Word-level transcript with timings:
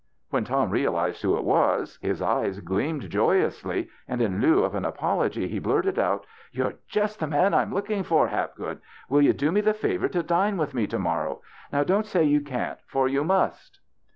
When 0.31 0.45
Tom 0.45 0.71
realized 0.71 1.21
who 1.21 1.37
it 1.37 1.43
was 1.43 1.99
his 2.01 2.23
eyes 2.23 2.59
gleamed 2.59 3.07
joyously, 3.07 3.87
and 4.07 4.19
in 4.19 4.41
lieu 4.41 4.63
of 4.63 4.73
an 4.73 4.83
apology 4.83 5.47
he 5.47 5.59
blurted 5.59 5.99
out:" 5.99 6.25
You're 6.51 6.73
just 6.87 7.19
the 7.19 7.27
man 7.27 7.53
I'm 7.53 7.71
looking 7.71 8.01
for, 8.01 8.27
Hap 8.29 8.55
good. 8.55 8.81
Will 9.09 9.21
you 9.21 9.33
do 9.33 9.51
me 9.51 9.61
the 9.61 9.75
favor 9.75 10.07
to 10.09 10.23
dine 10.23 10.57
with 10.57 10.73
me 10.73 10.87
to 10.87 10.97
morrow? 10.97 11.43
Now 11.71 11.83
don't 11.83 12.07
say 12.07 12.23
you 12.23 12.41
can't, 12.41 12.79
for 12.87 13.07
you 13.07 13.23
must." 13.23 13.79